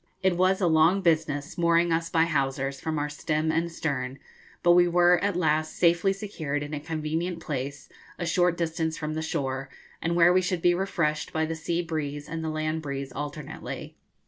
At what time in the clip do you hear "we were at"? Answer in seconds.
4.71-5.35